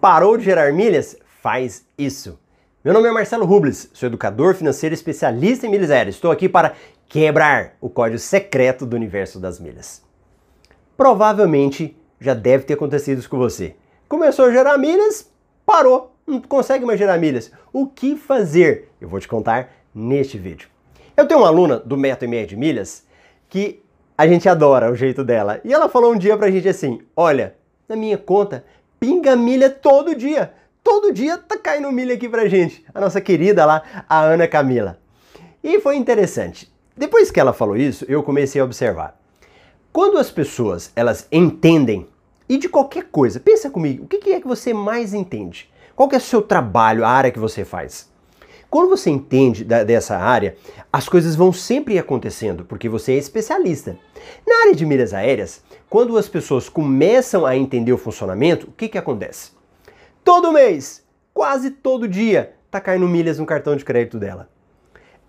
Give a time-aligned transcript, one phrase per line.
[0.00, 1.14] Parou de gerar milhas?
[1.42, 2.38] Faz isso.
[2.82, 6.14] Meu nome é Marcelo Rubles, sou educador financeiro especialista em milhas aéreas.
[6.14, 6.72] Estou aqui para
[7.06, 10.02] quebrar o código secreto do universo das milhas.
[10.96, 13.76] Provavelmente já deve ter acontecido isso com você.
[14.08, 15.30] Começou a gerar milhas,
[15.66, 17.52] parou, não consegue mais gerar milhas.
[17.70, 18.88] O que fazer?
[18.98, 20.70] Eu vou te contar neste vídeo.
[21.14, 23.04] Eu tenho uma aluna do Método MR de Milhas
[23.50, 23.82] que
[24.16, 25.60] a gente adora o jeito dela.
[25.62, 27.54] E ela falou um dia pra gente assim: olha,
[27.86, 28.64] na minha conta
[29.00, 30.52] pinga milha todo dia.
[30.84, 32.84] Todo dia tá caindo milha aqui pra gente.
[32.94, 35.00] A nossa querida lá, a Ana Camila.
[35.64, 36.70] E foi interessante.
[36.96, 39.18] Depois que ela falou isso, eu comecei a observar.
[39.90, 42.06] Quando as pessoas elas entendem
[42.48, 45.70] e de qualquer coisa, pensa comigo, o que é que você mais entende?
[45.96, 48.09] Qual é o seu trabalho, a área que você faz?
[48.70, 50.56] Quando você entende da, dessa área,
[50.92, 53.98] as coisas vão sempre acontecendo, porque você é especialista.
[54.46, 58.88] Na área de milhas aéreas, quando as pessoas começam a entender o funcionamento, o que,
[58.88, 59.50] que acontece?
[60.22, 64.48] Todo mês, quase todo dia, tá caindo milhas no cartão de crédito dela.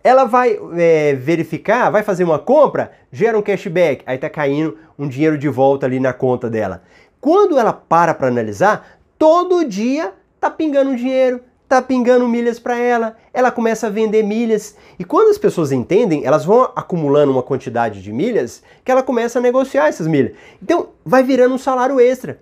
[0.04, 5.08] Ela vai é, verificar, vai fazer uma compra, gera um cashback, aí tá caindo um
[5.08, 6.84] dinheiro de volta ali na conta dela.
[7.20, 11.42] Quando ela para para analisar, todo dia tá pingando dinheiro,
[11.72, 14.76] tá pingando milhas para ela, ela começa a vender milhas.
[15.00, 19.40] E quando as pessoas entendem, elas vão acumulando uma quantidade de milhas que ela começa
[19.40, 20.34] a negociar essas milhas.
[20.62, 22.42] Então, vai virando um salário extra.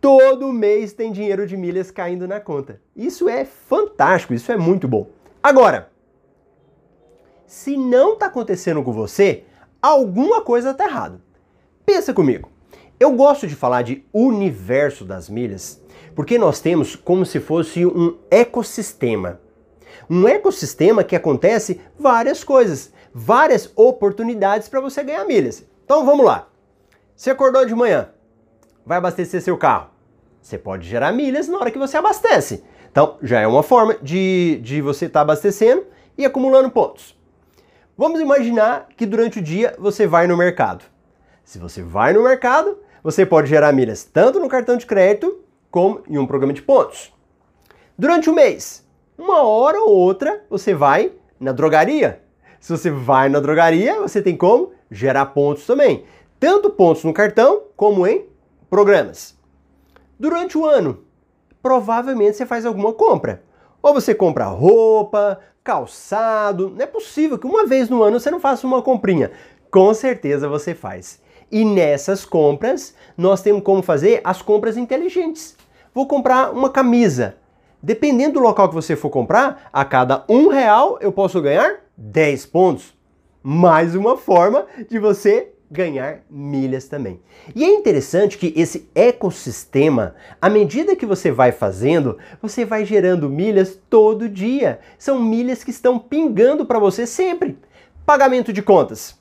[0.00, 2.80] Todo mês tem dinheiro de milhas caindo na conta.
[2.96, 5.06] Isso é fantástico, isso é muito bom.
[5.40, 5.88] Agora,
[7.46, 9.44] se não está acontecendo com você,
[9.80, 11.20] alguma coisa está errada.
[11.84, 12.50] Pensa comigo.
[12.98, 15.80] Eu gosto de falar de universo das milhas
[16.16, 19.38] porque nós temos como se fosse um ecossistema.
[20.08, 25.64] Um ecossistema que acontece várias coisas, várias oportunidades para você ganhar milhas.
[25.84, 26.48] Então vamos lá.
[27.14, 28.08] Você acordou de manhã,
[28.84, 29.90] vai abastecer seu carro.
[30.40, 32.64] Você pode gerar milhas na hora que você abastece.
[32.90, 35.84] Então já é uma forma de, de você estar tá abastecendo
[36.16, 37.14] e acumulando pontos.
[37.96, 40.82] Vamos imaginar que durante o dia você vai no mercado.
[41.44, 45.44] Se você vai no mercado, você pode gerar milhas tanto no cartão de crédito
[45.76, 47.12] como em um programa de pontos.
[47.98, 48.82] Durante o mês,
[49.18, 52.22] uma hora ou outra, você vai na drogaria.
[52.58, 56.04] Se você vai na drogaria, você tem como gerar pontos também.
[56.40, 58.24] Tanto pontos no cartão como em
[58.70, 59.36] programas.
[60.18, 61.04] Durante o ano,
[61.62, 63.42] provavelmente você faz alguma compra.
[63.82, 66.70] Ou você compra roupa, calçado.
[66.70, 69.30] Não é possível que uma vez no ano você não faça uma comprinha.
[69.70, 71.20] Com certeza você faz.
[71.52, 75.55] E nessas compras, nós temos como fazer as compras inteligentes
[75.96, 77.36] vou comprar uma camisa.
[77.82, 82.44] Dependendo do local que você for comprar, a cada um real eu posso ganhar 10
[82.44, 82.94] pontos.
[83.42, 87.18] Mais uma forma de você ganhar milhas também.
[87.54, 93.30] E é interessante que esse ecossistema, à medida que você vai fazendo, você vai gerando
[93.30, 94.80] milhas todo dia.
[94.98, 97.58] São milhas que estão pingando para você sempre.
[98.04, 99.18] Pagamento de contas.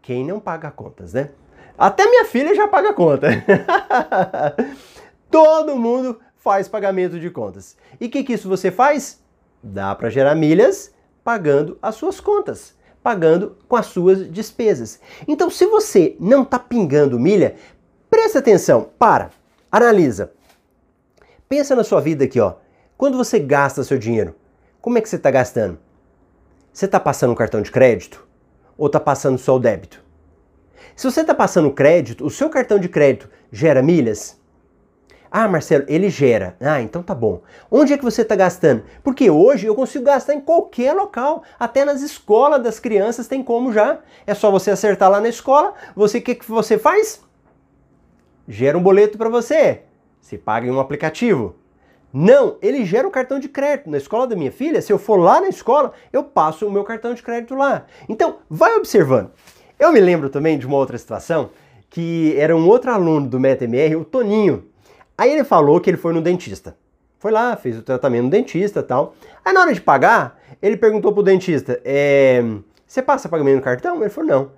[0.00, 1.30] Quem não paga contas, né?
[1.76, 3.26] Até minha filha já paga conta.
[5.30, 7.76] Todo mundo faz pagamento de contas.
[8.00, 9.20] E o que, que isso você faz?
[9.62, 10.94] Dá para gerar milhas
[11.24, 15.00] pagando as suas contas, pagando com as suas despesas.
[15.26, 17.56] Então, se você não está pingando milha,
[18.08, 19.30] presta atenção, para,
[19.70, 20.32] analisa.
[21.48, 22.54] Pensa na sua vida aqui, ó.
[22.96, 24.34] Quando você gasta seu dinheiro,
[24.80, 25.78] como é que você está gastando?
[26.72, 28.26] Você está passando um cartão de crédito
[28.78, 30.00] ou está passando só o débito?
[30.94, 34.40] Se você está passando crédito, o seu cartão de crédito gera milhas?
[35.38, 36.56] Ah, Marcelo, ele gera.
[36.58, 37.42] Ah, então tá bom.
[37.70, 38.84] Onde é que você está gastando?
[39.04, 43.70] Porque hoje eu consigo gastar em qualquer local, até nas escolas das crianças tem como
[43.70, 43.98] já.
[44.26, 45.74] É só você acertar lá na escola.
[45.94, 47.22] Você o que, que você faz?
[48.48, 49.82] Gera um boleto para você.
[50.22, 51.56] Você paga em um aplicativo.
[52.10, 53.90] Não, ele gera um cartão de crédito.
[53.90, 56.82] Na escola da minha filha, se eu for lá na escola, eu passo o meu
[56.82, 57.84] cartão de crédito lá.
[58.08, 59.32] Então, vai observando.
[59.78, 61.50] Eu me lembro também de uma outra situação
[61.90, 64.74] que era um outro aluno do MetaMR, o Toninho.
[65.18, 66.76] Aí ele falou que ele foi no dentista.
[67.18, 69.14] Foi lá, fez o tratamento no dentista tal.
[69.44, 72.42] Aí na hora de pagar, ele perguntou pro dentista: é,
[72.86, 74.00] Você passa pagamento no cartão?
[74.00, 74.50] Ele falou: Não.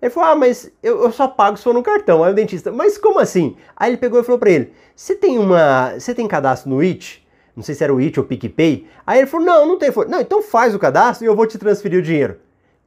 [0.00, 2.24] Ele falou: Ah, mas eu, eu, só pago se for no cartão.
[2.24, 3.56] Aí o dentista: Mas como assim?
[3.76, 5.92] Aí ele pegou e falou pra ele: Você tem uma.
[5.98, 7.24] Você tem cadastro no IT?
[7.54, 8.86] Não sei se era o IT ou o PicPay.
[9.06, 9.90] Aí ele falou: Não, não tem.
[10.08, 12.38] Não, então faz o cadastro e eu vou te transferir o dinheiro.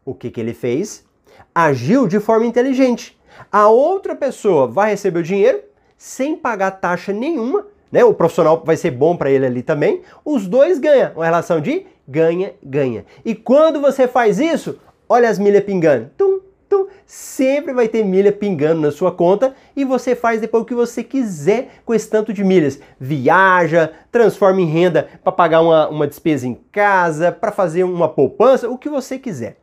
[0.04, 1.06] O que, que ele fez?
[1.54, 3.19] Agiu de forma inteligente.
[3.51, 5.62] A outra pessoa vai receber o dinheiro
[6.00, 8.06] sem pagar taxa nenhuma, né?
[8.06, 10.01] O profissional vai ser bom para ele ali também.
[10.24, 13.06] Os dois ganham, uma relação de ganha, ganha.
[13.25, 14.80] E quando você faz isso,
[15.10, 16.10] olha as milhas pingando.
[16.18, 20.66] Tum, Então, sempre vai ter milha pingando na sua conta e você faz depois o
[20.66, 22.80] que você quiser com esse tanto de milhas.
[22.98, 28.69] Viaja, transforma em renda para pagar uma, uma despesa em casa, para fazer uma poupança,
[28.69, 29.57] o que você quiser.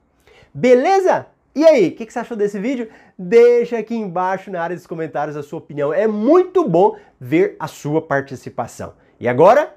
[0.53, 1.27] Beleza?
[1.57, 2.87] E aí, o que, que, você achou desse vídeo?
[3.19, 5.91] Deixa aqui embaixo na área dos comentários a sua opinião.
[5.91, 8.93] É muito bom ver a sua participação.
[9.19, 9.75] E agora,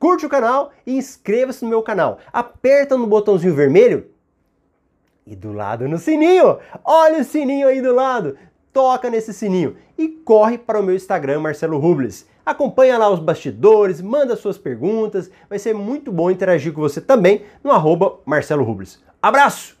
[0.00, 2.18] curte o canal e inscreva-se no meu canal.
[2.32, 4.06] Aperta no botãozinho vermelho
[5.24, 6.58] e do lado no sininho.
[6.84, 8.36] Olha o sininho aí do lado.
[8.72, 12.26] Toca nesse sininho e corre para o meu Instagram, Marcelo Rubles.
[12.44, 15.30] Acompanha lá os bastidores, manda suas perguntas.
[15.48, 19.00] Vai ser muito bom interagir com você também no arroba Marcelo Rubles.
[19.22, 19.80] Abraço